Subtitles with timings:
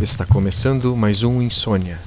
[0.00, 1.98] Está começando mais um Insônia.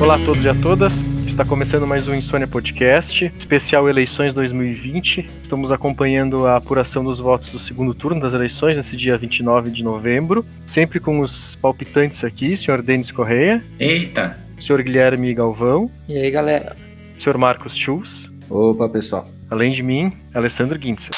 [0.00, 1.04] Olá a todos e a todas.
[1.32, 5.30] Está começando mais um Insônia Podcast, especial eleições 2020.
[5.42, 9.82] Estamos acompanhando a apuração dos votos do segundo turno das eleições, nesse dia 29 de
[9.82, 10.44] novembro.
[10.66, 13.64] Sempre com os palpitantes aqui, senhor Denis Correia.
[13.80, 14.38] Eita!
[14.60, 15.90] Senhor Guilherme Galvão.
[16.06, 16.76] E aí, galera?
[17.16, 18.30] Senhor Marcos Schulz.
[18.50, 19.26] Opa, pessoal.
[19.50, 21.14] Além de mim, Alessandro Gintzel.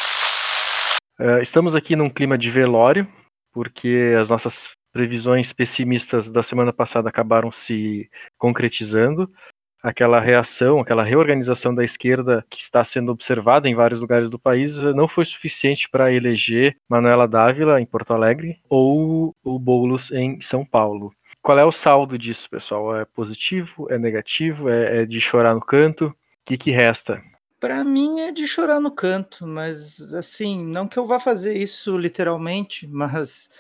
[1.19, 3.05] Uh, estamos aqui num clima de velório,
[3.53, 8.09] porque as nossas previsões pessimistas da semana passada acabaram se
[8.39, 9.29] concretizando
[9.85, 14.83] aquela reação, aquela reorganização da esquerda que está sendo observada em vários lugares do país
[14.83, 20.41] eh, não foi suficiente para eleger Manuela Dávila em Porto Alegre ou o Boulos em
[20.41, 21.13] São Paulo.
[21.43, 22.97] Qual é o saldo disso, pessoal?
[22.97, 23.87] É positivo?
[23.91, 24.71] É negativo?
[24.71, 26.07] É, é de chorar no canto?
[26.07, 26.15] O
[26.47, 27.23] que, que resta?
[27.61, 31.99] Para mim é de chorar no canto, mas assim, não que eu vá fazer isso
[31.99, 33.51] literalmente, mas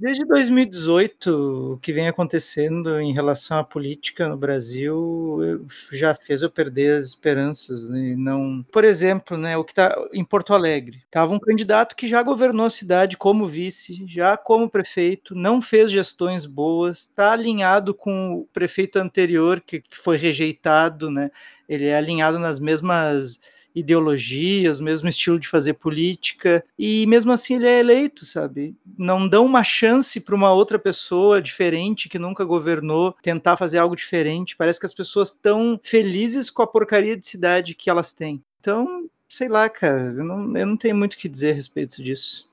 [0.00, 5.60] Desde 2018, o que vem acontecendo em relação à política no Brasil
[5.92, 7.86] já fez eu perder as esperanças.
[7.86, 8.14] Né?
[8.16, 12.22] Não, por exemplo, né, o que está em Porto Alegre, estava um candidato que já
[12.22, 18.36] governou a cidade como vice, já como prefeito, não fez gestões boas, está alinhado com
[18.36, 21.30] o prefeito anterior que, que foi rejeitado, né?
[21.68, 23.38] Ele é alinhado nas mesmas
[23.80, 28.76] ideologias, o mesmo estilo de fazer política, e mesmo assim ele é eleito, sabe?
[28.96, 33.96] Não dão uma chance para uma outra pessoa diferente que nunca governou tentar fazer algo
[33.96, 34.56] diferente.
[34.56, 38.42] Parece que as pessoas estão felizes com a porcaria de cidade que elas têm.
[38.60, 42.02] Então, sei lá, cara, eu não, eu não tenho muito o que dizer a respeito
[42.02, 42.48] disso.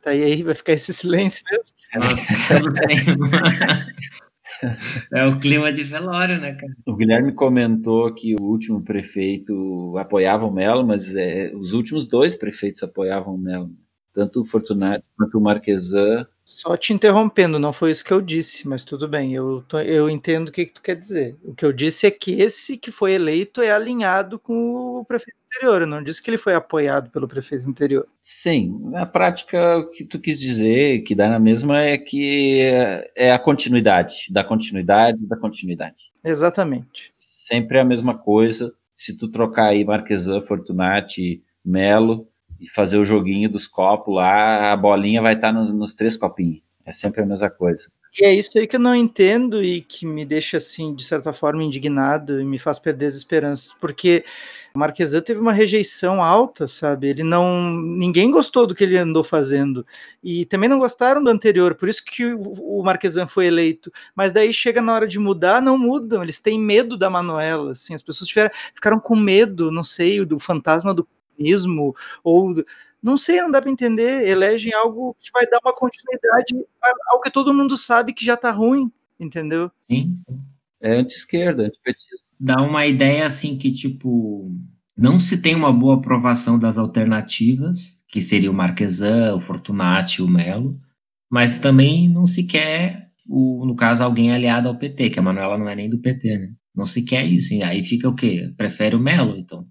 [0.00, 1.72] Tá aí, vai ficar esse silêncio mesmo?
[1.94, 4.16] Nossa, eu não sei.
[5.12, 6.72] É o clima de velório, né, cara?
[6.86, 12.34] O Guilherme comentou que o último prefeito apoiava o Melo, mas é, os últimos dois
[12.34, 13.70] prefeitos apoiavam o Melo.
[14.16, 18.68] Tanto o Fortunato quanto o Marquesan só te interrompendo, não foi isso que eu disse,
[18.68, 21.36] mas tudo bem, eu, tô, eu entendo o que, que, tu quer dizer.
[21.42, 25.36] O que eu disse é que esse que foi eleito é alinhado com o prefeito
[25.44, 28.06] anterior, eu não disse que ele foi apoiado pelo prefeito anterior.
[28.20, 32.60] Sim, na prática o que tu quis dizer, que dá na mesma, é que
[33.16, 35.96] é a continuidade, da continuidade, da continuidade.
[36.24, 37.02] Exatamente.
[37.06, 42.28] Sempre é a mesma coisa, se tu trocar aí Marquesan, Fortunati, Melo,
[42.60, 46.16] e fazer o joguinho dos copos lá, a bolinha vai estar tá nos, nos três
[46.16, 46.60] copinhos.
[46.84, 47.88] É sempre a mesma coisa.
[48.18, 51.34] E é isso aí que eu não entendo e que me deixa, assim, de certa
[51.34, 54.24] forma, indignado e me faz perder as esperanças, porque
[54.74, 57.08] o Marquesan teve uma rejeição alta, sabe?
[57.08, 57.72] Ele não.
[57.72, 59.84] Ninguém gostou do que ele andou fazendo.
[60.24, 63.92] E também não gostaram do anterior, por isso que o Marquesan foi eleito.
[64.14, 66.22] Mas daí chega na hora de mudar, não mudam.
[66.22, 67.72] Eles têm medo da Manuela.
[67.72, 72.54] Assim, as pessoas tiveram, ficaram com medo, não sei, do fantasma do comunismo, ou
[73.02, 74.26] não sei, não dá para entender.
[74.26, 76.54] Elegem algo que vai dar uma continuidade
[77.08, 79.70] ao que todo mundo sabe que já está ruim, entendeu?
[79.80, 80.14] Sim.
[80.80, 82.26] É anti-esquerda, antipetismo.
[82.38, 84.50] Dá uma ideia assim que, tipo,
[84.96, 90.28] não se tem uma boa aprovação das alternativas, que seria o Marquesan, o Fortunati, o
[90.28, 90.78] Melo,
[91.30, 95.58] mas também não se quer, o, no caso, alguém aliado ao PT, que a Manuela
[95.58, 96.52] não é nem do PT, né?
[96.74, 98.52] Não se quer isso, aí fica o quê?
[98.56, 99.66] Prefere o Melo, então.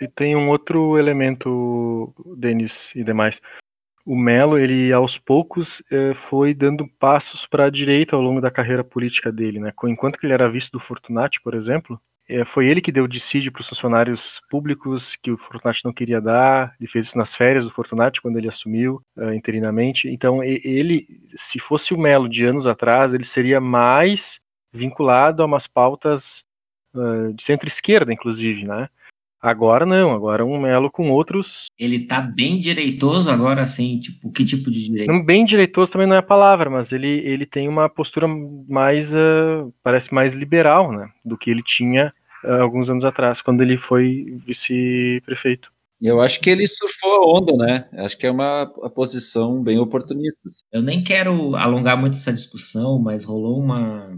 [0.00, 3.40] E tem um outro elemento, Denis e demais.
[4.04, 8.52] O Melo, ele aos poucos eh, foi dando passos para a direita ao longo da
[8.52, 9.72] carreira política dele, né?
[9.84, 13.52] Enquanto que ele era vice do Fortunati, por exemplo, eh, foi ele que deu dissídio
[13.52, 16.74] para os funcionários públicos que o Fortunati não queria dar.
[16.80, 20.08] Ele fez isso nas férias do Fortunati quando ele assumiu uh, interinamente.
[20.08, 24.40] Então, ele, se fosse o Melo de anos atrás, ele seria mais
[24.72, 26.44] vinculado a umas pautas
[27.00, 28.88] uh, de centro-esquerda, inclusive, né?
[29.40, 31.66] Agora não, agora um Melo com outros.
[31.78, 35.12] Ele tá bem direitoso agora, assim, tipo, que tipo de direito?
[35.12, 39.14] Não, bem direitoso também não é a palavra, mas ele, ele tem uma postura mais,
[39.14, 42.10] uh, parece mais liberal, né, do que ele tinha
[42.44, 45.70] uh, alguns anos atrás, quando ele foi vice-prefeito.
[46.00, 47.88] Eu acho que ele surfou a onda, né?
[48.04, 50.36] Acho que é uma posição bem oportunista.
[50.70, 54.10] Eu nem quero alongar muito essa discussão, mas rolou uma,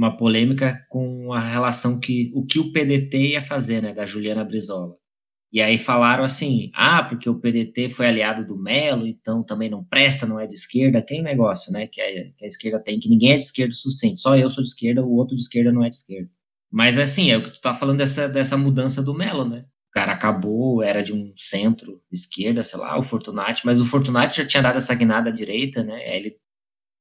[0.00, 4.42] uma polêmica com a relação que o que o PDT ia fazer, né, da Juliana
[4.42, 4.96] Brizola.
[5.52, 9.84] E aí falaram assim: "Ah, porque o PDT foi aliado do Melo, então também não
[9.84, 11.02] presta, não é de esquerda".
[11.02, 12.06] Tem negócio, né, que a,
[12.36, 14.70] que a esquerda tem que ninguém é de esquerda o suficiente, só eu sou de
[14.70, 16.30] esquerda, o outro de esquerda não é de esquerda.
[16.72, 19.66] Mas assim, é o que tu tá falando dessa, dessa mudança do Melo, né?
[19.92, 24.46] cara acabou, era de um centro esquerda, sei lá, o Fortunati, mas o Fortunati já
[24.46, 26.16] tinha dado essa guinada à direita, né?
[26.16, 26.38] Ele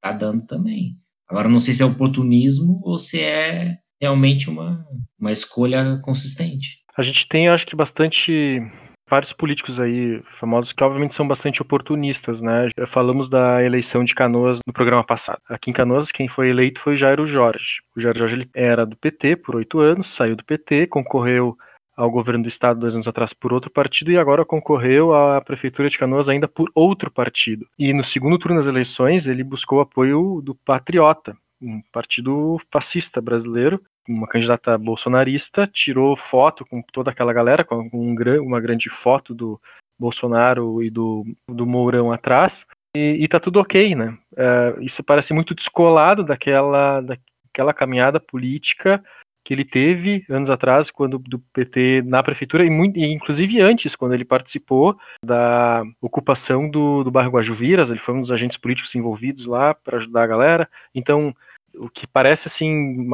[0.01, 0.97] tá dando também.
[1.29, 4.85] Agora não sei se é oportunismo ou se é realmente uma,
[5.19, 6.79] uma escolha consistente.
[6.97, 8.61] A gente tem, acho que, bastante
[9.09, 12.67] vários políticos aí famosos que obviamente são bastante oportunistas, né?
[12.85, 15.39] Falamos da eleição de Canoas no programa passado.
[15.49, 17.81] Aqui em Canoas, quem foi eleito foi Jairo Jorge.
[17.95, 21.57] O Jairo Jorge ele era do PT por oito anos, saiu do PT, concorreu
[21.99, 25.89] ao governo do estado dois anos atrás por outro partido e agora concorreu à prefeitura
[25.89, 27.67] de Canoas ainda por outro partido.
[27.77, 33.81] E no segundo turno das eleições ele buscou apoio do Patriota, um partido fascista brasileiro,
[34.07, 39.59] uma candidata bolsonarista, tirou foto com toda aquela galera, com um, uma grande foto do
[39.99, 42.65] Bolsonaro e do, do Mourão atrás,
[42.95, 44.17] e, e tá tudo ok, né?
[44.37, 49.03] É, isso parece muito descolado daquela, daquela caminhada política
[49.49, 53.95] que ele teve anos atrás, quando do PT na prefeitura, e, muito, e inclusive antes,
[53.95, 58.93] quando ele participou da ocupação do, do bairro Guajuviras, ele foi um dos agentes políticos
[58.93, 60.69] envolvidos lá para ajudar a galera.
[60.93, 61.35] Então,
[61.73, 63.09] o que parece assim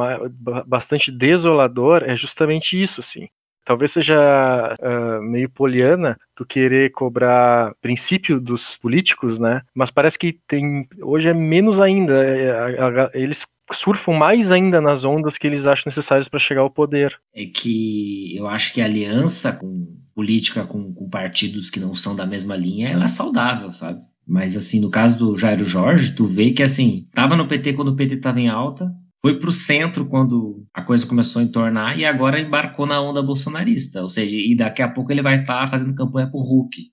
[0.66, 3.28] bastante desolador é justamente isso, assim.
[3.64, 9.62] Talvez seja uh, meio poliana tu querer cobrar princípio dos políticos, né?
[9.74, 12.14] Mas parece que tem hoje é menos ainda.
[12.24, 17.18] É, eles surfam mais ainda nas ondas que eles acham necessárias para chegar ao poder.
[17.34, 22.16] É que eu acho que a aliança com política com, com partidos que não são
[22.16, 24.00] da mesma linha ela é saudável, sabe?
[24.26, 27.88] Mas, assim, no caso do Jairo Jorge, tu vê que, assim, tava no PT quando
[27.88, 28.92] o PT tava em alta,
[29.22, 34.02] foi pro centro quando a coisa começou a entornar e agora embarcou na onda bolsonarista.
[34.02, 36.90] Ou seja, e daqui a pouco ele vai estar tá fazendo campanha pro Hulk,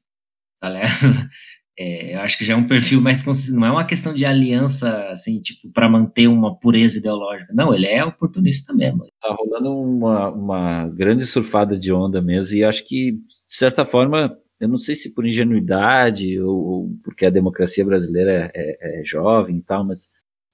[0.60, 0.90] tá ligado?
[1.78, 3.60] É, eu acho que já é um perfil mais consistente.
[3.60, 7.52] Não é uma questão de aliança, assim, tipo, para manter uma pureza ideológica.
[7.54, 9.06] Não, ele é oportunista mesmo.
[9.20, 14.38] Tá rolando uma, uma grande surfada de onda mesmo, e acho que, de certa forma,
[14.60, 19.04] eu não sei se por ingenuidade ou, ou porque a democracia brasileira é, é, é,
[19.04, 20.10] jovem e tal, mas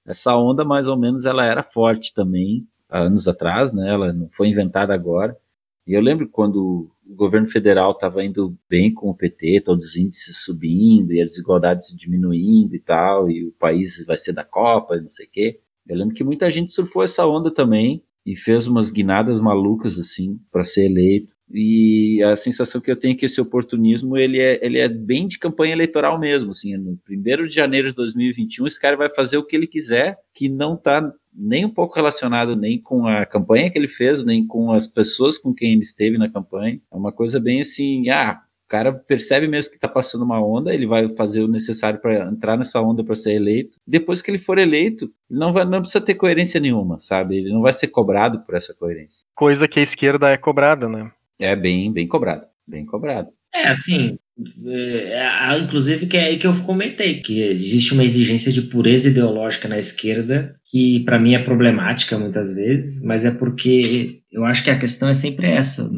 [0.06, 3.88] essa onda mais ou menos ela era forte também há anos atrás, né?
[3.88, 5.36] Ela não foi inventada agora.
[5.86, 9.96] E eu lembro quando o governo federal estava indo bem com o PT, todos os
[9.96, 14.96] índices subindo e as desigualdades diminuindo e tal, e o país vai ser da Copa
[14.96, 15.60] e não sei o quê.
[15.88, 20.38] Eu lembro que muita gente surfou essa onda também e fez umas guinadas malucas assim
[20.50, 21.34] para ser eleito.
[21.52, 25.26] E a sensação que eu tenho é que esse oportunismo ele é, ele é bem
[25.26, 29.36] de campanha eleitoral mesmo, assim, no 1 de janeiro de 2021 esse cara vai fazer
[29.36, 33.70] o que ele quiser, que não está nem um pouco relacionado nem com a campanha
[33.70, 37.10] que ele fez, nem com as pessoas com quem ele esteve na campanha, é uma
[37.10, 38.40] coisa bem assim, ah,
[38.70, 42.56] cara percebe mesmo que está passando uma onda, ele vai fazer o necessário para entrar
[42.56, 43.76] nessa onda para ser eleito.
[43.84, 47.36] Depois que ele for eleito, ele não, vai, não precisa ter coerência nenhuma, sabe?
[47.38, 49.24] Ele não vai ser cobrado por essa coerência.
[49.34, 51.10] Coisa que a esquerda é cobrada, né?
[51.38, 53.30] É bem, bem cobrado, bem cobrado.
[53.52, 54.16] É, assim,
[54.66, 59.08] é, é, inclusive que é aí que eu comentei, que existe uma exigência de pureza
[59.08, 64.62] ideológica na esquerda, que para mim é problemática muitas vezes, mas é porque eu acho
[64.62, 65.90] que a questão é sempre essa.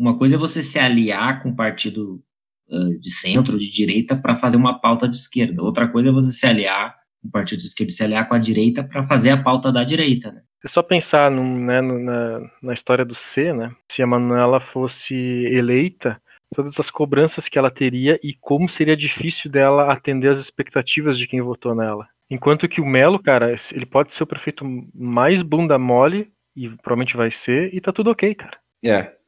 [0.00, 2.22] Uma coisa é você se aliar com um partido
[2.70, 5.62] uh, de centro, de direita, para fazer uma pauta de esquerda.
[5.62, 8.38] Outra coisa é você se aliar com um partido de esquerda, se aliar com a
[8.38, 10.40] direita para fazer a pauta da direita, né?
[10.64, 13.74] É só pensar no, né, no, na, na história do C, né?
[13.92, 16.18] Se a Manuela fosse eleita,
[16.54, 21.26] todas as cobranças que ela teria e como seria difícil dela atender as expectativas de
[21.26, 22.08] quem votou nela.
[22.30, 24.64] Enquanto que o Melo, cara, ele pode ser o prefeito
[24.94, 28.58] mais bunda mole, e provavelmente vai ser, e tá tudo ok, cara.
[28.82, 29.19] É.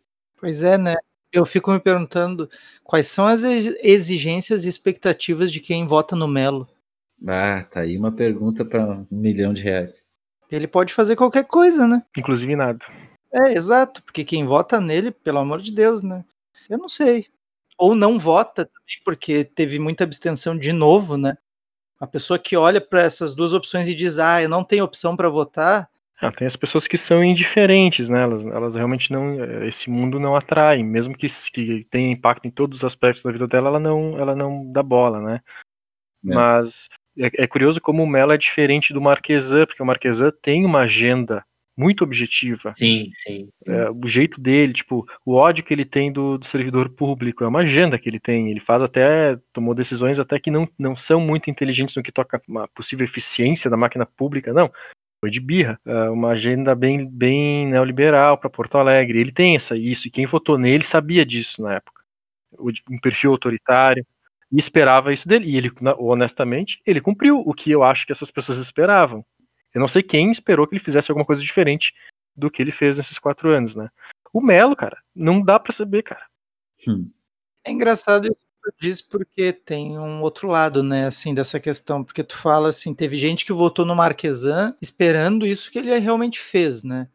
[0.43, 0.97] Pois é, né?
[1.33, 2.51] Eu fico me perguntando
[2.83, 6.69] quais são as exigências e expectativas de quem vota no Melo.
[7.25, 10.05] Ah, tá aí uma pergunta para um milhão de reais.
[10.51, 12.03] Ele pode fazer qualquer coisa, né?
[12.19, 12.85] Inclusive nada.
[13.33, 16.25] É, exato, porque quem vota nele, pelo amor de Deus, né?
[16.69, 17.29] Eu não sei.
[17.79, 21.39] Ou não vota também, porque teve muita abstenção de novo, né?
[22.01, 25.17] A pessoa que olha para essas duas opções e diz, ah, eu não tenho opção
[25.17, 25.89] para votar.
[26.23, 28.23] Ah, tem as pessoas que são indiferentes, né?
[28.23, 29.65] Elas, elas realmente não.
[29.65, 33.49] Esse mundo não atrai, mesmo que, que tenha impacto em todos os aspectos da vida
[33.49, 35.41] dela, ela não, ela não dá bola, né?
[36.25, 36.35] É.
[36.35, 36.89] Mas
[37.19, 40.83] é, é, curioso como o Mello é diferente do Marquesan, porque o Marquesan tem uma
[40.83, 41.45] agenda
[41.77, 42.73] muito objetiva.
[42.77, 43.49] Sim, sim.
[43.67, 47.49] É, o jeito dele, tipo, o ódio que ele tem do, do, servidor público, é
[47.49, 48.51] uma agenda que ele tem.
[48.51, 52.41] Ele faz até, tomou decisões até que não, não são muito inteligentes no que toca
[52.57, 54.71] a possível eficiência da máquina pública, não.
[55.23, 55.81] Foi de birra.
[55.87, 59.21] É uma agenda bem, bem neoliberal para Porto Alegre.
[59.21, 62.03] Ele tem essa, isso, e quem votou nele sabia disso na época.
[62.91, 64.05] Um perfil autoritário
[64.51, 65.49] e esperava isso dele.
[65.49, 69.25] E ele, honestamente, ele cumpriu o que eu acho que essas pessoas esperavam.
[69.73, 71.95] Eu não sei quem esperou que ele fizesse alguma coisa diferente
[72.35, 73.89] do que ele fez nesses quatro anos, né?
[74.33, 76.27] O Melo, cara, não dá para saber, cara.
[76.87, 77.09] Hum.
[77.65, 82.23] É engraçado isso tu diz, porque tem um outro lado, né, assim, dessa questão, porque
[82.23, 86.83] tu fala assim, teve gente que votou no Marquesan esperando isso que ele realmente fez,
[86.83, 87.09] né?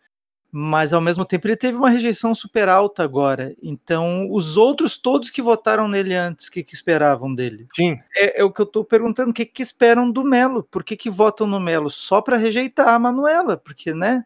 [0.51, 3.53] Mas ao mesmo tempo ele teve uma rejeição super alta agora.
[3.61, 7.67] Então, os outros todos que votaram nele antes, o que, que esperavam dele?
[7.73, 10.63] Sim, É, é o que eu tô perguntando, o que, que esperam do Melo?
[10.63, 11.89] Por que, que votam no Melo?
[11.89, 14.25] Só para rejeitar a Manuela, porque, né?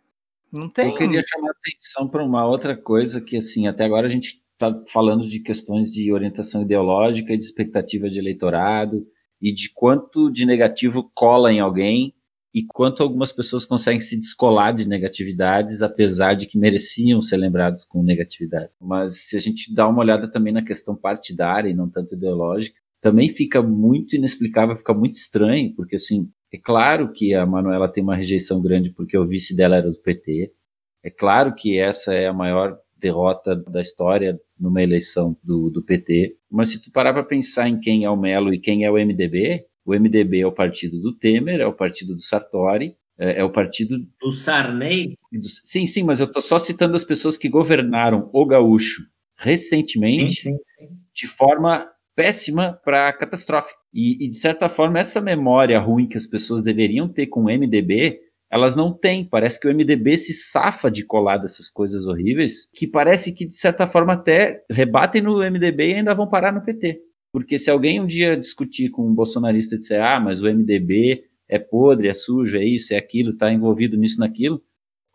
[0.52, 0.90] Não tem.
[0.90, 4.84] Eu queria chamar atenção para uma outra coisa que, assim, até agora a gente está
[4.88, 9.06] falando de questões de orientação ideológica de expectativa de eleitorado
[9.42, 12.14] e de quanto de negativo cola em alguém
[12.54, 17.86] e quanto algumas pessoas conseguem se descolar de negatividades, apesar de que mereciam ser lembrados
[17.86, 18.70] com negatividade.
[18.80, 22.78] Mas se a gente dá uma olhada também na questão partidária e não tanto ideológica,
[23.02, 28.04] também fica muito inexplicável, fica muito estranho, porque assim, é claro que a Manuela tem
[28.04, 30.52] uma rejeição grande porque o vice dela era do PT.
[31.04, 36.36] É claro que essa é a maior derrota da história numa eleição do, do PT.
[36.50, 38.94] Mas se tu parar para pensar em quem é o Melo e quem é o
[38.94, 43.44] MDB, o MDB é o partido do Temer, é o partido do Sartori, é, é
[43.44, 45.48] o partido O Sarney, do...
[45.48, 49.04] Sim, sim, mas eu estou só citando as pessoas que governaram o gaúcho
[49.38, 50.88] recentemente sim, sim.
[51.14, 53.80] de forma péssima para catastrófica.
[53.94, 57.46] E, e, de certa forma, essa memória ruim que as pessoas deveriam ter com o
[57.46, 58.20] MDB,
[58.52, 59.24] elas não têm.
[59.24, 63.56] Parece que o MDB se safa de colar dessas coisas horríveis, que parece que, de
[63.56, 67.00] certa forma, até rebatem no MDB e ainda vão parar no PT.
[67.32, 71.24] Porque se alguém um dia discutir com um bolsonarista e disser, ah, mas o MDB
[71.48, 74.62] é podre, é sujo, é isso, é aquilo, está envolvido nisso, naquilo,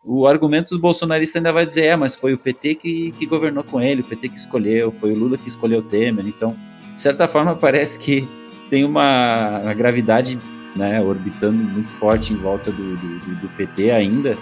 [0.03, 3.63] o argumento do bolsonarista ainda vai dizer, é, mas foi o PT que, que governou
[3.63, 6.55] com ele, o PT que escolheu, foi o Lula que escolheu o Temer, então,
[6.93, 8.25] de certa forma, parece que
[8.69, 10.39] tem uma, uma gravidade
[10.77, 14.37] né, orbitando muito forte em volta do, do, do PT ainda,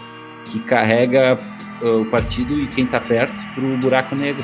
[0.45, 1.39] que carrega
[1.81, 4.43] uh, o partido e quem está perto para o buraco negro.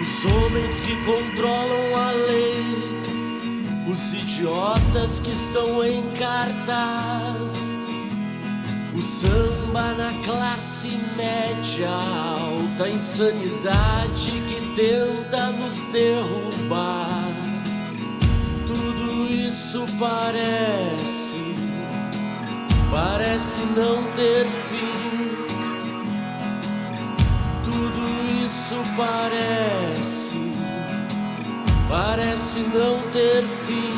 [0.00, 7.74] Os homens que controlam a lei, os idiotas que estão em cartaz,
[8.94, 17.35] o samba na classe média alta, insanidade que tenta nos derrubar.
[19.58, 21.56] Isso parece,
[22.90, 25.30] parece não ter fim.
[27.64, 30.52] Tudo isso parece,
[31.88, 33.96] parece não ter fim.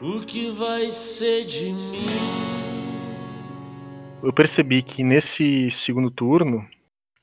[0.00, 2.06] O que vai ser de mim?
[4.22, 6.66] eu percebi que nesse segundo turno,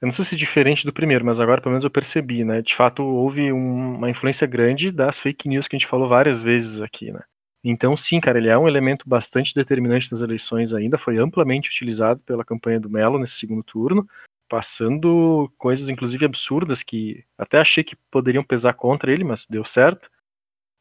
[0.03, 2.61] eu não sei se é diferente do primeiro, mas agora pelo menos eu percebi, né?
[2.61, 6.41] De fato, houve um- uma influência grande das fake news que a gente falou várias
[6.41, 7.21] vezes aqui, né?
[7.63, 12.19] Então, sim, cara, ele é um elemento bastante determinante das eleições ainda, foi amplamente utilizado
[12.25, 14.05] pela campanha do Melo nesse segundo turno,
[14.49, 20.09] passando coisas inclusive absurdas que até achei que poderiam pesar contra ele, mas deu certo.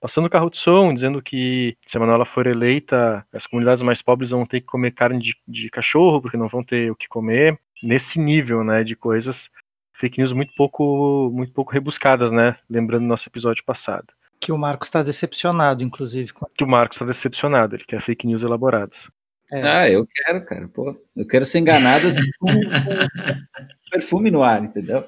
[0.01, 4.31] Passando carro de som, dizendo que se a Manuela for eleita, as comunidades mais pobres
[4.31, 7.57] vão ter que comer carne de, de cachorro, porque não vão ter o que comer.
[7.83, 9.51] Nesse nível, né, de coisas,
[9.93, 14.07] fake news muito pouco, muito pouco rebuscadas, né, lembrando nosso episódio passado.
[14.41, 16.33] Que o Marcos está decepcionado, inclusive.
[16.33, 19.09] com- Que o Marcos está decepcionado, ele quer fake news elaboradas.
[19.53, 19.63] É.
[19.69, 20.97] Ah, eu quero, cara, pô.
[21.15, 22.53] Eu quero ser enganado assim, com, com
[23.91, 25.05] perfume no ar, entendeu?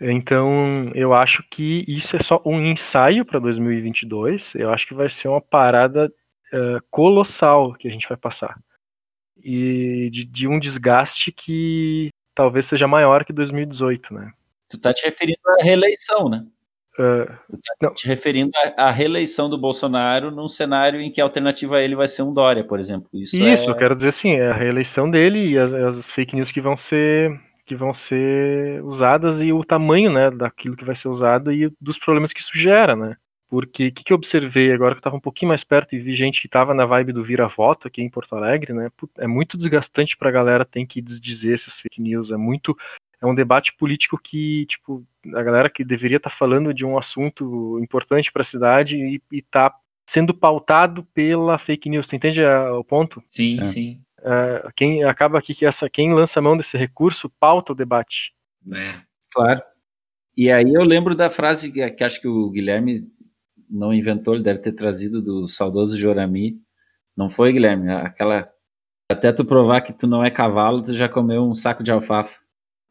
[0.00, 4.54] Então, eu acho que isso é só um ensaio para 2022.
[4.54, 6.12] Eu acho que vai ser uma parada
[6.52, 8.56] eh, colossal que a gente vai passar.
[9.42, 14.32] E de, de um desgaste que talvez seja maior que 2018, né?
[14.68, 16.44] Tu tá te referindo à reeleição, né?
[16.98, 17.94] Eh, Tu tá Não.
[17.94, 21.94] te referindo à, à reeleição do Bolsonaro num cenário em que a alternativa a ele
[21.94, 23.08] vai ser um Dória, por exemplo.
[23.14, 23.72] Isso, Isso, é...
[23.72, 26.76] eu quero dizer assim, é a reeleição dele e as, as fake news que vão
[26.76, 31.70] ser que vão ser usadas e o tamanho, né, daquilo que vai ser usado e
[31.78, 33.14] dos problemas que isso gera, né?
[33.48, 35.98] Porque o que, que eu observei agora que eu estava um pouquinho mais perto e
[35.98, 38.90] vi gente que estava na vibe do vira-voto aqui em Porto Alegre, né?
[39.16, 42.76] É muito desgastante para a galera ter que desdizer essas fake news, é muito
[43.20, 47.76] é um debate político que, tipo, a galera que deveria estar falando de um assunto
[47.82, 49.74] importante para a cidade e, e tá
[50.08, 52.06] sendo pautado pela fake news.
[52.06, 53.20] Tu entende a- o ponto?
[53.32, 53.64] Sim, É.
[53.64, 54.00] sim.
[54.20, 58.32] É, quem acaba aqui que essa quem lança a mão desse recurso pauta o debate.
[58.72, 58.94] É.
[59.32, 59.62] Claro.
[60.36, 63.08] E aí eu lembro da frase que, que acho que o Guilherme
[63.70, 66.60] não inventou, ele deve ter trazido do saudoso Jorami.
[67.16, 67.90] Não foi, Guilherme?
[67.90, 68.50] Aquela.
[69.10, 72.38] Até tu provar que tu não é cavalo, tu já comeu um saco de alfafa.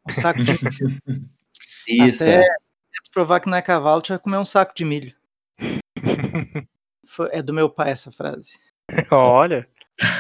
[0.08, 0.52] Um saco de
[1.88, 2.48] Isso, Até- é.
[3.06, 5.14] tu provar que não é cavalo, tu vai comer um saco de milho.
[7.08, 8.52] Foi- é do meu pai essa frase.
[9.12, 9.68] Olha,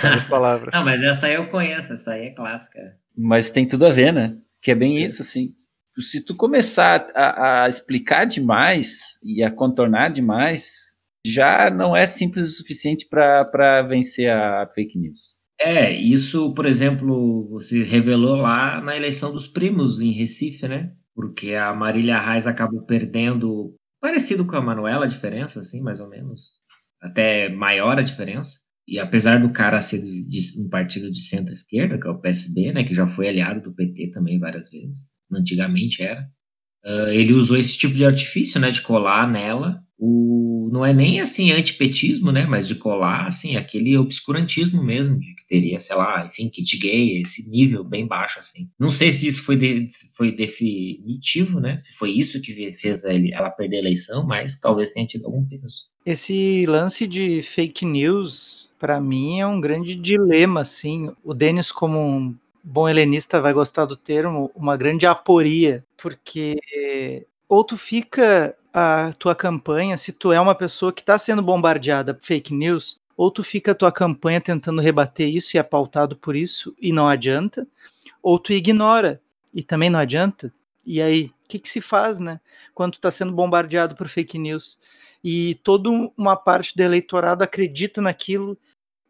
[0.01, 0.73] são as palavras.
[0.73, 2.97] Não, mas essa aí eu conheço, essa aí é clássica.
[3.17, 4.37] Mas tem tudo a ver, né?
[4.61, 5.55] Que é bem isso, assim.
[5.99, 12.51] Se tu começar a, a explicar demais e a contornar demais, já não é simples
[12.51, 15.37] o suficiente para vencer a fake news.
[15.59, 20.93] É, isso, por exemplo, se revelou lá na eleição dos primos em Recife, né?
[21.15, 26.07] Porque a Marília Reis acabou perdendo, parecido com a Manuela, a diferença, assim, mais ou
[26.07, 26.59] menos.
[27.01, 28.66] Até maior a diferença.
[28.87, 32.71] E apesar do cara ser de, de um partido de centro-esquerda, que é o PSB,
[32.71, 32.83] né?
[32.83, 35.09] Que já foi aliado do PT também várias vezes.
[35.31, 36.25] Antigamente era.
[36.85, 38.71] Uh, ele usou esse tipo de artifício, né?
[38.71, 43.97] De colar nela o, não é nem assim antipetismo, né, mas de colar, assim, aquele
[43.97, 48.69] obscurantismo mesmo, de que teria, sei lá, enfim, kit gay, esse nível bem baixo, assim.
[48.79, 53.49] Não sei se isso foi, de, foi definitivo, né, se foi isso que fez ela
[53.49, 55.87] perder a eleição, mas talvez tenha tido algum peso.
[56.05, 61.11] Esse lance de fake news, para mim, é um grande dilema, assim.
[61.23, 62.35] O Denis, como um
[62.69, 69.33] bom helenista, vai gostar do termo, uma grande aporia, porque ou tu fica a tua
[69.33, 73.41] campanha, se tu é uma pessoa que está sendo bombardeada por fake news, ou tu
[73.41, 77.65] fica a tua campanha tentando rebater isso e é pautado por isso e não adianta,
[78.21, 79.21] ou tu ignora
[79.53, 80.53] e também não adianta.
[80.85, 82.39] E aí, o que, que se faz, né?
[82.75, 84.77] Quando tu está sendo bombardeado por fake news
[85.23, 88.57] e toda uma parte do eleitorado acredita naquilo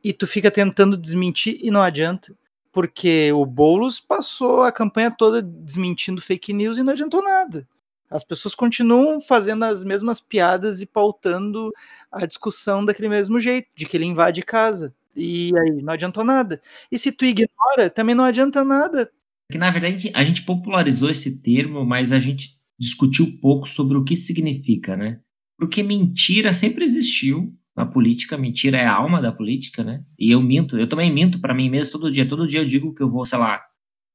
[0.04, 2.36] e tu fica tentando desmentir e não adianta.
[2.72, 7.68] Porque o Boulos passou a campanha toda desmentindo fake news e não adiantou nada.
[8.10, 11.72] As pessoas continuam fazendo as mesmas piadas e pautando
[12.12, 14.94] a discussão daquele mesmo jeito, de que ele invade casa.
[15.16, 16.62] E aí não adiantou nada.
[16.92, 19.12] E se tu ignora, também não adianta nada.
[19.52, 24.04] Que na verdade a gente popularizou esse termo, mas a gente discutiu pouco sobre o
[24.04, 25.20] que significa, né?
[25.58, 30.04] Porque mentira sempre existiu na política, mentira é a alma da política, né?
[30.18, 32.28] E eu minto, eu também minto para mim mesmo todo dia.
[32.28, 33.64] Todo dia eu digo que eu vou, sei lá,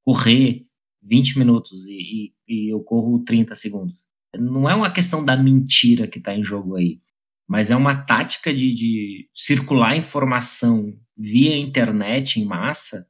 [0.05, 0.67] correr
[1.01, 4.07] 20 minutos e, e, e eu corro 30 segundos.
[4.37, 7.01] Não é uma questão da mentira que está em jogo aí,
[7.47, 13.07] mas é uma tática de, de circular informação via internet em massa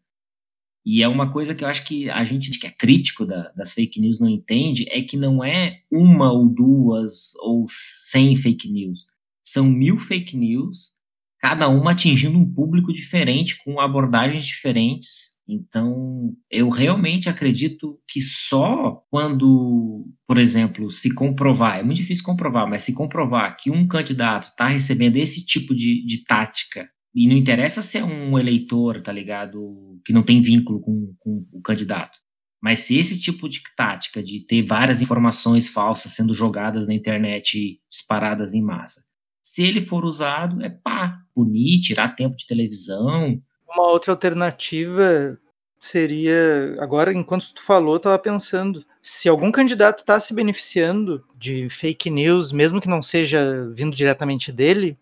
[0.85, 3.73] e é uma coisa que eu acho que a gente que é crítico da, das
[3.73, 9.07] fake news não entende, é que não é uma ou duas ou cem fake news.
[9.53, 10.93] São mil fake news,
[11.39, 19.03] cada uma atingindo um público diferente, com abordagens diferentes, então, eu realmente acredito que só
[19.11, 24.45] quando, por exemplo, se comprovar, é muito difícil comprovar, mas se comprovar que um candidato
[24.45, 29.13] está recebendo esse tipo de, de tática, e não interessa se é um eleitor, tá
[29.13, 32.19] ligado, que não tem vínculo com, com o candidato,
[32.63, 37.81] mas se esse tipo de tática de ter várias informações falsas sendo jogadas na internet
[37.91, 39.03] disparadas em massa,
[39.43, 43.43] se ele for usado, é pá, punir, tirar tempo de televisão,
[43.75, 45.39] uma outra alternativa
[45.81, 46.77] seria.
[46.79, 48.85] Agora, enquanto tu falou, eu tava pensando.
[49.03, 54.53] Se algum candidato está se beneficiando de fake news, mesmo que não seja vindo diretamente
[54.53, 54.97] dele,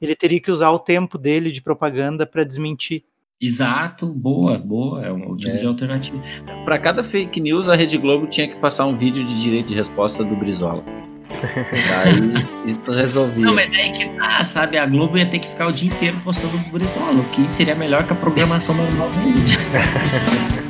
[0.00, 3.04] ele teria que usar o tempo dele de propaganda para desmentir.
[3.40, 5.58] Exato, boa, boa, é um tipo é.
[5.58, 6.20] de alternativa.
[6.64, 9.74] Para cada fake news, a Rede Globo tinha que passar um vídeo de direito de
[9.74, 10.84] resposta do Brizola.
[11.30, 13.44] Aí isso resolvia.
[13.44, 14.78] Não, mas é aí que tá, sabe?
[14.78, 17.74] A Globo ia ter que ficar o dia inteiro postando o Brizola, o que seria
[17.74, 19.56] melhor que a programação normal da mídia.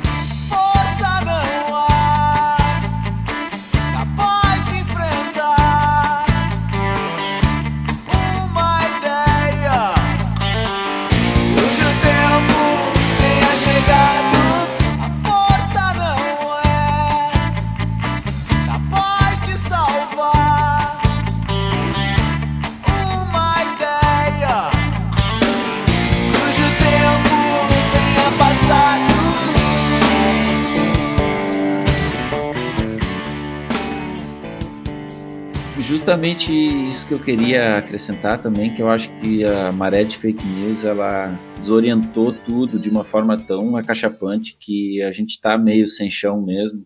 [36.07, 36.53] justamente
[36.87, 40.85] isso que eu queria acrescentar também, que eu acho que a maré de fake news
[40.85, 46.41] ela desorientou tudo de uma forma tão acachapante que a gente está meio sem chão
[46.41, 46.85] mesmo.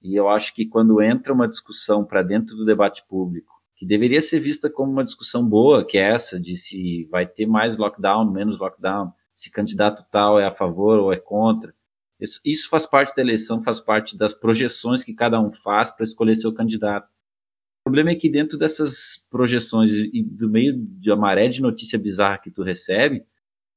[0.00, 4.20] E eu acho que quando entra uma discussão para dentro do debate público, que deveria
[4.20, 8.30] ser vista como uma discussão boa, que é essa de se vai ter mais lockdown,
[8.30, 11.74] menos lockdown, se candidato tal é a favor ou é contra.
[12.20, 16.04] Isso, isso faz parte da eleição, faz parte das projeções que cada um faz para
[16.04, 17.08] escolher seu candidato.
[17.92, 22.38] Problema é que dentro dessas projeções e do meio de uma maré de notícia bizarra
[22.38, 23.22] que tu recebe,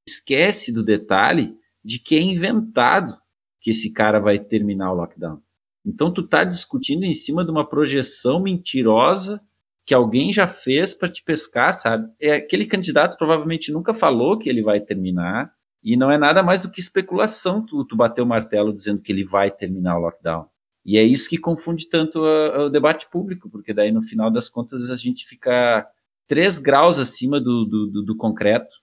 [0.07, 3.17] esquece do detalhe de que é inventado
[3.59, 5.41] que esse cara vai terminar o lockdown.
[5.85, 9.41] Então tu tá discutindo em cima de uma projeção mentirosa
[9.85, 12.09] que alguém já fez para te pescar, sabe?
[12.17, 16.61] É aquele candidato provavelmente nunca falou que ele vai terminar E não é nada mais
[16.61, 20.47] do que especulação tu, tu bater o martelo dizendo que ele vai terminar o lockdown.
[20.85, 24.91] E é isso que confunde tanto o debate público, porque daí no final das contas
[24.91, 25.87] a gente fica
[26.27, 28.73] três graus acima do, do, do, concreto,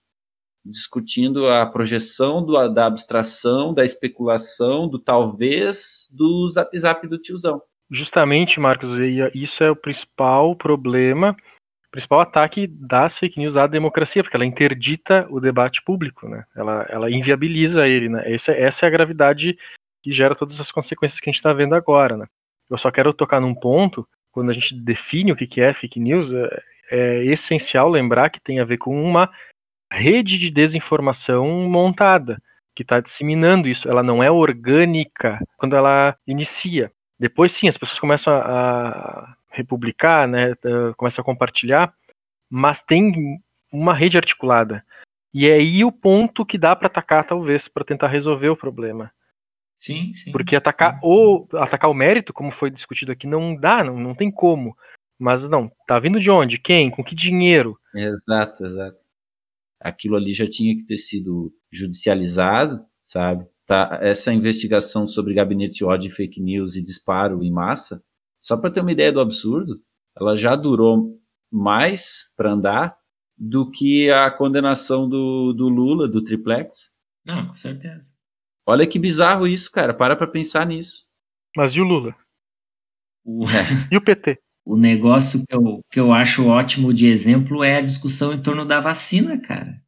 [0.65, 7.61] discutindo a projeção do, da abstração, da especulação, do talvez, do zap zap do tiozão.
[7.89, 8.97] Justamente, Marcos,
[9.33, 11.35] isso é o principal problema,
[11.87, 16.43] o principal ataque das fake news à democracia, porque ela interdita o debate público, né?
[16.55, 18.23] Ela, ela inviabiliza ele, né?
[18.25, 19.57] Essa, essa é a gravidade
[20.03, 22.25] que gera todas as consequências que a gente está vendo agora, né?
[22.69, 26.33] Eu só quero tocar num ponto, quando a gente define o que é fake news,
[26.33, 29.31] é, é essencial lembrar que tem a ver com uma
[29.91, 32.41] rede de desinformação montada,
[32.75, 33.87] que está disseminando isso.
[33.87, 36.91] Ela não é orgânica quando ela inicia.
[37.19, 40.55] Depois, sim, as pessoas começam a, republicar, né,
[40.97, 41.93] começam a compartilhar,
[42.49, 43.39] mas tem
[43.71, 44.83] uma rede articulada.
[45.33, 49.11] E é aí o ponto que dá para atacar, talvez, para tentar resolver o problema.
[49.77, 50.31] Sim, sim.
[50.31, 54.31] Porque atacar o atacar o mérito, como foi discutido aqui, não dá, não, não tem
[54.31, 54.75] como.
[55.19, 56.57] Mas não, tá vindo de onde?
[56.57, 56.89] Quem?
[56.89, 57.77] Com que dinheiro?
[57.95, 58.97] Exato, exato.
[59.79, 63.45] Aquilo ali já tinha que ter sido judicializado, sabe?
[63.65, 68.03] Tá, essa investigação sobre gabinete de ódio, fake news e disparo em massa,
[68.39, 69.81] só para ter uma ideia do absurdo,
[70.17, 71.17] ela já durou
[71.49, 72.97] mais para andar
[73.37, 76.93] do que a condenação do, do Lula, do triplex.
[77.25, 78.05] Não, com certeza.
[78.65, 79.93] Olha que bizarro isso, cara.
[79.93, 81.05] Para pra pensar nisso.
[81.55, 82.15] Mas e o Lula?
[83.25, 83.45] O,
[83.91, 84.39] e o PT?
[84.65, 88.65] O negócio que eu, que eu acho ótimo de exemplo é a discussão em torno
[88.65, 89.81] da vacina, cara.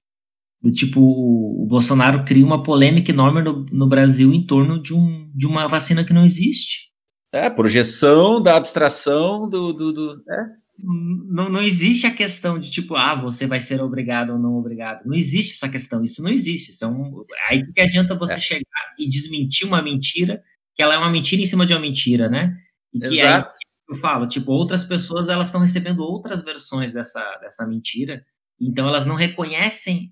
[0.61, 5.31] Do tipo, o Bolsonaro cria uma polêmica enorme no, no Brasil em torno de, um,
[5.33, 6.91] de uma vacina que não existe.
[7.31, 9.73] É, projeção da abstração do.
[9.73, 14.31] do, do é não, não existe a questão de tipo, ah, você vai ser obrigado
[14.31, 15.05] ou não obrigado.
[15.05, 16.71] Não existe essa questão, isso não existe.
[16.71, 18.39] Isso é um, aí que adianta você é.
[18.39, 20.43] chegar e desmentir uma mentira,
[20.75, 22.57] que ela é uma mentira em cima de uma mentira, né?
[22.93, 23.47] E que Exato.
[23.47, 23.53] aí
[23.89, 28.25] eu falo, tipo, outras pessoas elas estão recebendo outras versões dessa, dessa mentira,
[28.59, 30.11] então elas não reconhecem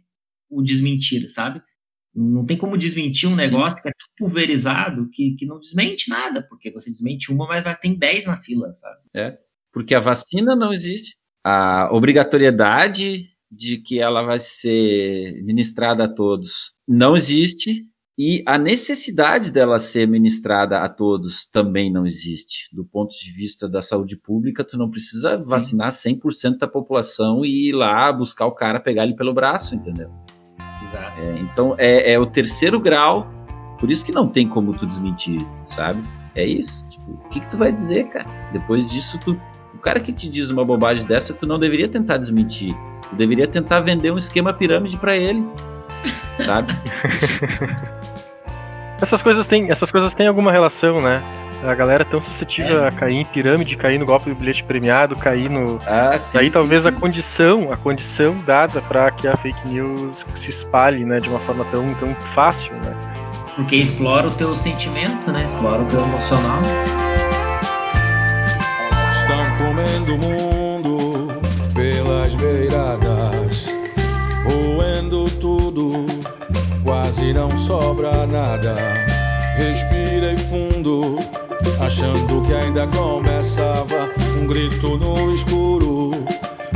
[0.50, 1.62] o desmentir, sabe?
[2.16, 3.42] Não tem como desmentir um Sim.
[3.42, 7.64] negócio que é tão pulverizado que, que não desmente nada, porque você desmente uma, mas
[7.64, 9.02] vai ter 10 na fila, sabe?
[9.16, 9.38] É
[9.74, 11.18] porque a vacina não existe.
[11.44, 17.84] A obrigatoriedade de que ela vai ser ministrada a todos não existe.
[18.16, 22.70] E a necessidade dela ser ministrada a todos também não existe.
[22.72, 27.70] Do ponto de vista da saúde pública, tu não precisa vacinar 100% da população e
[27.70, 30.12] ir lá buscar o cara, pegar ele pelo braço, entendeu?
[30.84, 31.24] Exato.
[31.24, 33.28] É, então, é, é, o terceiro grau,
[33.80, 36.04] por isso que não tem como tu desmentir, sabe?
[36.36, 36.88] É isso.
[36.90, 38.30] Tipo, o que, que tu vai dizer, cara?
[38.52, 39.36] Depois disso, tu
[39.84, 42.74] cara que te diz uma bobagem dessa, tu não deveria tentar desmentir.
[43.10, 45.46] Tu deveria tentar vender um esquema pirâmide para ele.
[46.40, 46.74] Sabe?
[49.00, 51.22] essas coisas têm, essas coisas têm alguma relação, né?
[51.64, 52.88] A galera é tão suscetível é.
[52.88, 55.80] a cair em pirâmide, cair no golpe do bilhete premiado, cair no.
[55.86, 56.90] Ah, sim, Aí sim, talvez sim.
[56.90, 61.40] a condição, a condição dada para que a fake news se espalhe, né, de uma
[61.40, 62.94] forma tão, tão fácil, né?
[63.56, 65.46] Porque explora o teu sentimento, né?
[65.46, 66.62] Explora o teu emocional
[70.04, 71.42] comendo o mundo
[71.74, 73.66] pelas beiradas,
[74.44, 76.06] roendo tudo,
[76.84, 78.76] quase não sobra nada.
[79.56, 81.20] Respirei fundo,
[81.80, 84.10] achando que ainda começava
[84.42, 86.12] um grito no escuro,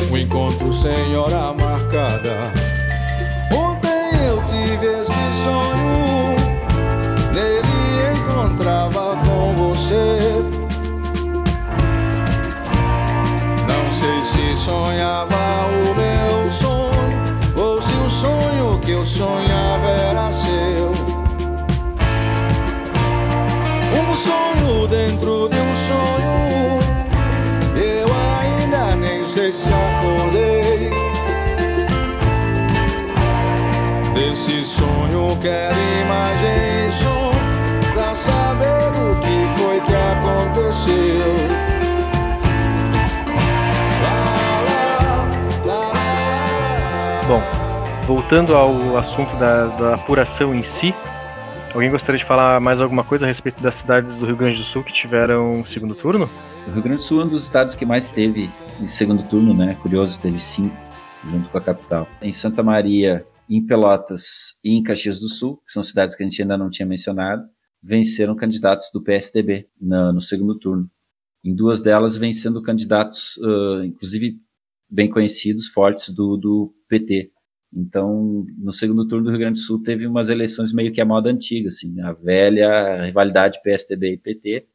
[0.10, 2.54] um encontro sem hora marcada.
[3.54, 6.36] Ontem eu tive esse sonho,
[7.34, 10.17] nele encontrava com você
[14.58, 15.36] sonhava
[15.68, 20.92] o meu sonho ou se o sonho que eu sonhava era seu.
[24.00, 26.80] Um sonho dentro de um sonho,
[27.76, 28.08] eu
[28.40, 30.90] ainda nem sei se acordei.
[34.16, 37.32] Desse sonho quero imagem e som
[37.94, 41.77] pra saber o que foi que aconteceu.
[48.08, 50.94] Voltando ao assunto da, da, apuração em si,
[51.74, 54.64] alguém gostaria de falar mais alguma coisa a respeito das cidades do Rio Grande do
[54.64, 56.30] Sul que tiveram segundo turno?
[56.66, 59.54] O Rio Grande do Sul é um dos estados que mais teve em segundo turno,
[59.54, 59.76] né?
[59.82, 60.74] Curioso, teve cinco,
[61.30, 62.08] junto com a capital.
[62.22, 66.26] Em Santa Maria, em Pelotas e em Caxias do Sul, que são cidades que a
[66.26, 67.44] gente ainda não tinha mencionado,
[67.84, 70.90] venceram candidatos do PSDB no, no segundo turno.
[71.44, 74.38] Em duas delas, vencendo candidatos, uh, inclusive
[74.90, 77.32] bem conhecidos, fortes do, do PT.
[77.74, 81.06] Então, no segundo turno do Rio Grande do Sul, teve umas eleições meio que a
[81.06, 84.68] moda antiga, assim, a velha rivalidade PSDB e PT,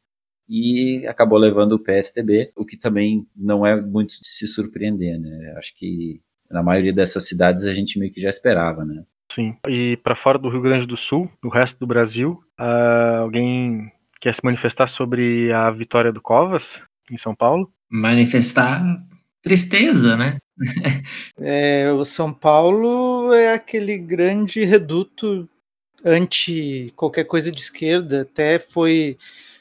[0.47, 5.53] e acabou levando o PSDB, o que também não é muito de se surpreender, né?
[5.57, 9.03] Acho que na maioria dessas cidades a gente meio que já esperava, né?
[9.31, 9.55] Sim.
[9.67, 14.33] E para fora do Rio Grande do Sul, no resto do Brasil, uh, alguém quer
[14.35, 17.71] se manifestar sobre a vitória do Covas em São Paulo?
[17.89, 18.83] Manifestar
[19.43, 20.37] tristeza, né?
[21.37, 25.47] é, o São Paulo é aquele grande reduto
[26.03, 28.21] anti qualquer coisa de esquerda.
[28.21, 29.17] Até foi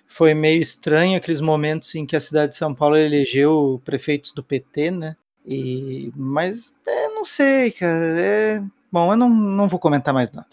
[0.06, 4.42] foi meio estranho aqueles momentos em que a cidade de São Paulo elegeu prefeitos do
[4.42, 5.16] PT, né?
[5.44, 8.20] E, mas é, não sei, cara.
[8.20, 10.48] É, bom, eu não, não vou comentar mais nada.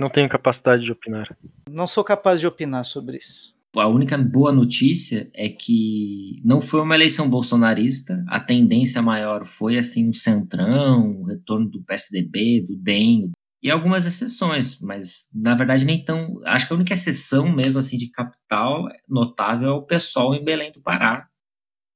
[0.00, 1.36] Não tenho capacidade de opinar.
[1.70, 3.54] Não sou capaz de opinar sobre isso.
[3.74, 8.22] A única boa notícia é que não foi uma eleição bolsonarista.
[8.28, 13.30] A tendência maior foi assim um centrão, o retorno do PSDB, do DEM,
[13.62, 16.40] e algumas exceções, mas na verdade nem tão.
[16.44, 20.72] Acho que a única exceção mesmo assim de capital notável é o pessoal em Belém
[20.72, 21.28] do Pará.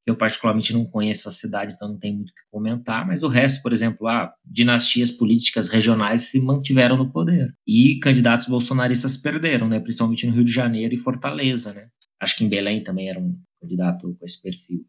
[0.07, 3.29] Eu particularmente não conheço a cidade, então não tem muito o que comentar, mas o
[3.29, 7.53] resto, por exemplo, ah, dinastias políticas regionais se mantiveram no poder.
[7.67, 9.81] E candidatos bolsonaristas perderam, né?
[9.81, 11.89] Principalmente no Rio de Janeiro e Fortaleza, né?
[12.21, 14.87] Acho que em Belém também era um candidato com esse perfil.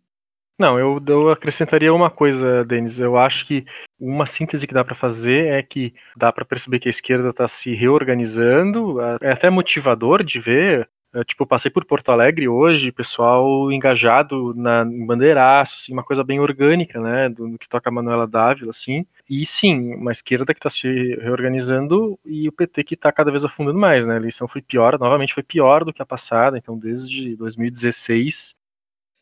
[0.59, 2.99] Não, eu, eu acrescentaria uma coisa, Denis.
[2.99, 3.63] Eu acho que
[3.99, 7.47] uma síntese que dá para fazer é que dá para perceber que a esquerda está
[7.47, 8.99] se reorganizando.
[9.21, 10.89] É até motivador de ver.
[11.13, 16.21] É, tipo, passei por Porto Alegre hoje, pessoal engajado na, em bandeiraço, assim, uma coisa
[16.23, 19.05] bem orgânica, né, do, do que toca a Manuela Dávila, assim.
[19.29, 23.45] E sim, uma esquerda que está se reorganizando e o PT que está cada vez
[23.45, 24.15] afundando mais, né?
[24.15, 28.55] A eleição foi pior, novamente foi pior do que a passada, então desde 2016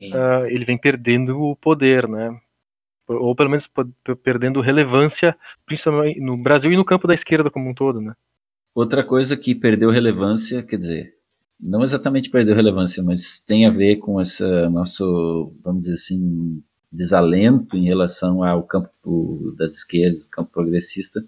[0.02, 2.36] uh, ele vem perdendo o poder, né?
[3.08, 3.70] Ou pelo menos
[4.24, 8.14] perdendo relevância, principalmente no Brasil e no campo da esquerda como um todo, né?
[8.74, 11.16] Outra coisa que perdeu relevância, quer dizer,
[11.60, 17.78] não exatamente perdeu relevância, mas tem a ver com esse nosso, vamos dizer assim, desalento
[17.78, 21.24] em relação ao campo das esquerdas, campo progressista,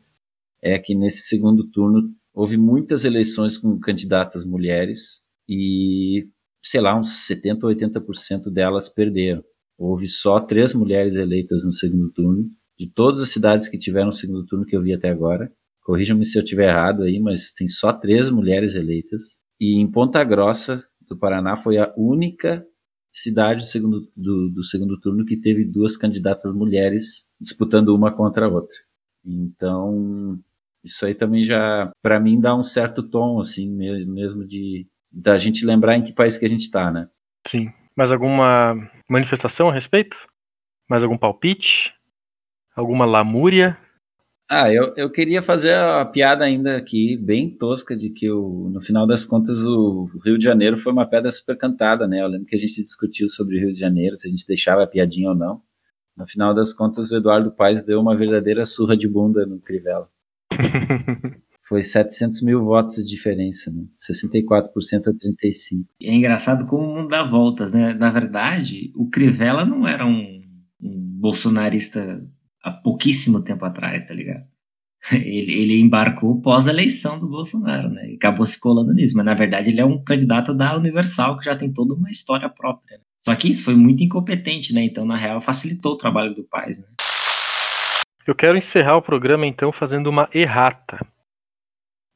[0.62, 6.28] é que nesse segundo turno houve muitas eleições com candidatas mulheres e
[6.62, 9.44] sei lá, uns 70% ou 80% delas perderam.
[9.78, 14.14] Houve só três mulheres eleitas no segundo turno, de todas as cidades que tiveram o
[14.14, 15.52] segundo turno que eu vi até agora.
[15.82, 19.40] Corrijam-me se eu estiver errado aí, mas tem só três mulheres eleitas.
[19.60, 22.66] E em Ponta Grossa, do Paraná, foi a única
[23.12, 28.46] cidade do segundo, do, do segundo turno que teve duas candidatas mulheres disputando uma contra
[28.46, 28.76] a outra.
[29.26, 30.40] Então,
[30.84, 35.66] isso aí também já, para mim, dá um certo tom, assim, mesmo de, da gente
[35.66, 37.10] lembrar em que país que a gente está, né?
[37.46, 37.72] Sim.
[37.96, 38.76] Mais alguma
[39.10, 40.28] manifestação a respeito?
[40.90, 41.94] Mais algum palpite?
[42.76, 43.78] Alguma lamúria?
[44.50, 48.80] Ah, eu, eu queria fazer a piada ainda aqui, bem tosca, de que o, no
[48.80, 52.22] final das contas o Rio de Janeiro foi uma pedra super cantada, né?
[52.22, 54.84] Eu lembro que a gente discutiu sobre o Rio de Janeiro, se a gente deixava
[54.84, 55.62] a piadinha ou não.
[56.16, 60.10] No final das contas, o Eduardo Paes deu uma verdadeira surra de bunda no Crivella.
[61.68, 63.84] Foi 700 mil votos de diferença, né?
[64.00, 64.72] 64%
[65.08, 65.86] a 35%.
[66.02, 67.94] É engraçado como o mundo dá voltas, né?
[67.94, 70.42] Na verdade, o Crivella não era um,
[70.82, 72.26] um bolsonarista
[72.64, 74.46] há pouquíssimo tempo atrás, tá ligado?
[75.12, 78.12] Ele, ele embarcou pós-eleição do Bolsonaro, né?
[78.12, 79.16] E acabou se colando nisso.
[79.16, 82.50] Mas, na verdade, ele é um candidato da Universal que já tem toda uma história
[82.50, 82.98] própria.
[82.98, 83.04] Né?
[83.22, 84.82] Só que isso foi muito incompetente, né?
[84.82, 86.88] Então, na real, facilitou o trabalho do Paz, né?
[88.26, 91.00] Eu quero encerrar o programa, então, fazendo uma errata.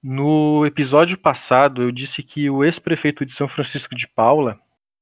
[0.03, 4.59] No episódio passado, eu disse que o ex-prefeito de São Francisco de Paula,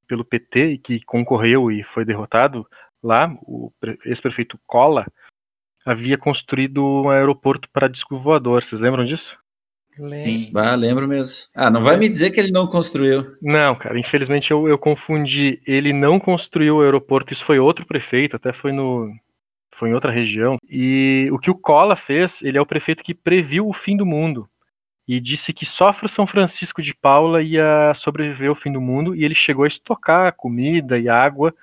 [0.07, 2.67] pelo PT, que concorreu e foi derrotado
[3.01, 3.71] lá, o
[4.05, 5.07] ex-prefeito Cola,
[5.89, 8.63] havia construído um aeroporto para disco voador.
[8.63, 9.37] Vocês lembram disso?
[10.23, 10.51] Sim.
[10.55, 11.49] Ah, lembro mesmo.
[11.53, 13.35] Ah, não vai me dizer que ele não construiu.
[13.41, 15.61] Não, cara, infelizmente eu, eu confundi.
[15.67, 19.13] Ele não construiu o aeroporto, isso foi outro prefeito, até foi no.
[19.73, 20.57] Foi em outra região.
[20.69, 24.05] E o que o Cola fez, ele é o prefeito que previu o fim do
[24.05, 24.49] mundo
[25.07, 29.25] e disse que só São Francisco de Paula ia sobreviver ao fim do mundo e
[29.25, 31.53] ele chegou a estocar comida e água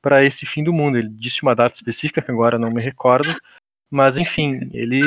[0.00, 0.98] para esse fim do mundo.
[0.98, 3.34] Ele disse uma data específica que agora não me recordo,
[3.94, 5.02] mas enfim, ele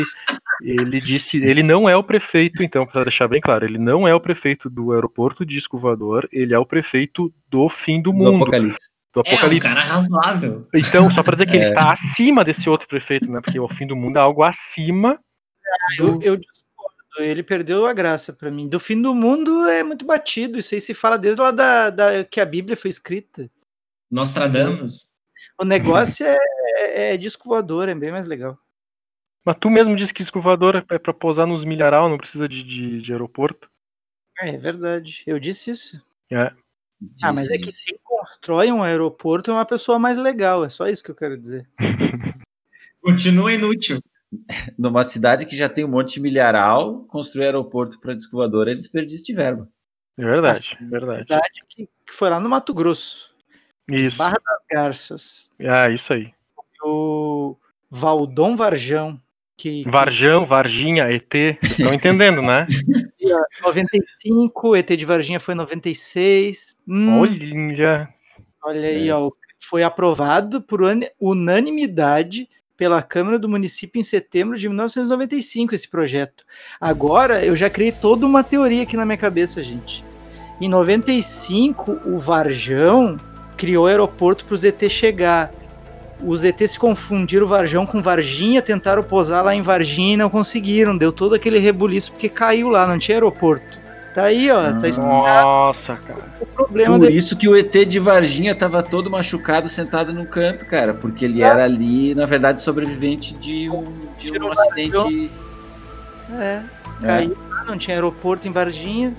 [0.61, 4.15] ele disse, ele não é o prefeito, então para deixar bem claro, ele não é
[4.15, 8.39] o prefeito do aeroporto de Escovador, ele é o prefeito do fim do mundo.
[8.39, 8.91] Do apocalipse.
[9.13, 9.67] Do apocalipse.
[9.67, 10.67] É um cara razoável.
[10.73, 11.55] Então, só para dizer que é.
[11.57, 13.39] ele está acima desse outro prefeito, né?
[13.41, 15.19] Porque o fim do mundo é algo acima.
[15.97, 16.19] Do...
[16.23, 16.41] Eu, eu
[17.19, 18.67] ele perdeu a graça para mim.
[18.67, 20.59] Do fim do mundo é muito batido.
[20.59, 23.49] Isso aí se fala desde lá da, da que a Bíblia foi escrita.
[24.09, 25.07] Nostradamus.
[25.59, 26.37] O negócio é,
[26.77, 28.57] é, é disco voador, é bem mais legal.
[29.47, 32.61] Mas tu mesmo disse que disco voador é pra pousar nos milharal, não precisa de,
[32.61, 33.71] de, de aeroporto.
[34.41, 35.23] É, é verdade.
[35.25, 36.05] Eu disse isso.
[36.29, 36.51] É.
[37.23, 40.65] ah, mas é que quem constrói um aeroporto é uma pessoa mais legal.
[40.65, 41.65] É só isso que eu quero dizer.
[43.01, 44.01] Continua inútil.
[44.77, 48.73] Numa cidade que já tem um monte de milharal, construir aeroporto para disco voador é
[48.73, 49.69] desperdício de verba.
[50.17, 51.21] É verdade, Assim, verdade.
[51.21, 53.33] Cidade que, que foi lá no Mato Grosso.
[53.87, 54.17] Isso.
[54.17, 55.49] Barra das Garças.
[55.61, 56.33] Ah, isso aí.
[56.83, 57.55] O
[57.89, 59.17] Valdom Varjão.
[59.57, 62.67] Que, que Varjão, Varginha, ET, vocês estão entendendo, né?
[63.61, 66.77] 95, ET de Varginha foi 96.
[66.87, 68.09] Hum, Olha.
[68.63, 70.81] olha aí, ó, foi aprovado por
[71.19, 76.45] unanimidade pela Câmara do Município em setembro de 1995 esse projeto.
[76.79, 80.05] Agora eu já criei toda uma teoria aqui na minha cabeça, gente.
[80.61, 83.17] Em 95, o Varjão
[83.57, 85.51] criou o aeroporto para os ET chegar.
[86.21, 90.29] Os ET se confundiram o Varjão com Varginha, tentaram posar lá em Varginha e não
[90.29, 90.97] conseguiram.
[90.97, 93.87] Deu todo aquele rebuliço porque caiu lá, não tinha aeroporto.
[94.15, 96.25] Tá aí, ó, tá Nossa, cara.
[96.41, 97.19] o problema Por dele.
[97.19, 100.91] isso que o ET de Varginha tava todo machucado, sentado no canto, cara.
[100.91, 103.85] Porque ele era ali, na verdade, sobrevivente de um,
[104.17, 105.29] de um acidente.
[106.31, 106.61] É,
[107.03, 109.13] É, caiu lá, não tinha aeroporto em Varginha.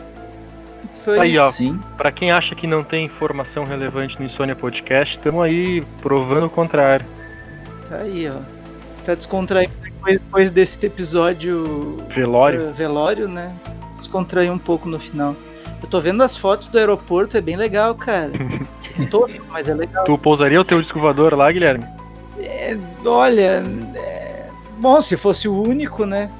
[1.04, 1.44] Foi Aí, ó.
[1.44, 1.78] sim.
[1.96, 6.50] Pra quem acha que não tem informação relevante no Insônia Podcast, estamos aí provando o
[6.50, 7.06] contrário.
[7.88, 8.40] Tá aí, ó.
[9.04, 12.68] Pra descontrair depois, depois desse episódio Velório.
[12.68, 13.52] eh, velório, né?
[13.98, 15.34] Descontrair um pouco no final.
[15.80, 18.32] Eu tô vendo as fotos do aeroporto, é bem legal, cara.
[19.10, 20.04] Tosco, mas é legal.
[20.04, 21.84] Tu pousaria o teu disco lá, Guilherme?
[22.38, 23.62] É, olha,
[23.94, 24.46] é,
[24.78, 26.30] bom, se fosse o único, né?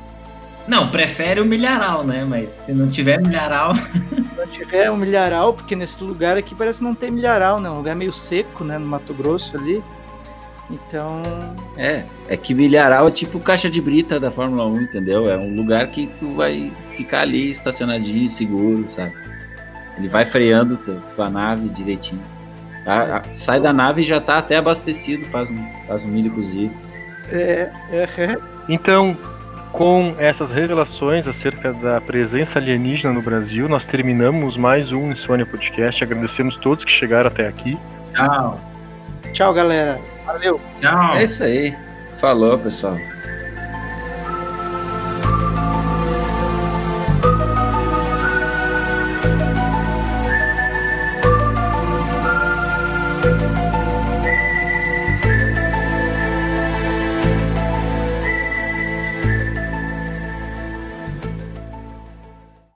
[0.67, 2.25] Não, prefere o milharal, né?
[2.29, 3.73] Mas se não tiver milharal.
[4.53, 7.69] Tiver um milharal, porque nesse lugar aqui parece não ter milharal, né?
[7.71, 8.79] Um lugar meio seco, né?
[8.79, 9.83] No Mato Grosso ali.
[10.71, 11.23] Então,
[11.77, 15.31] É, é que milharal é tipo caixa de brita da Fórmula 1, entendeu?
[15.31, 19.15] É um lugar que tu vai ficar ali estacionadinho, seguro, sabe?
[19.97, 22.21] Ele vai freando tu- tua nave direitinho.
[22.87, 25.57] A- sai da nave e já tá até abastecido, faz um,
[25.87, 26.73] faz um milho cozido.
[27.31, 28.37] é, é,
[28.69, 29.17] Então,
[29.79, 36.03] com essas revelações acerca da presença alienígena no Brasil, nós terminamos mais um Insônia Podcast.
[36.03, 37.79] Agradecemos todos que chegaram até aqui.
[38.13, 38.61] Tchau.
[39.33, 40.01] Tchau, galera.
[40.27, 40.61] Valeu.
[40.81, 41.15] Tchau.
[41.15, 41.77] É isso aí.
[42.19, 42.99] Falou, pessoal.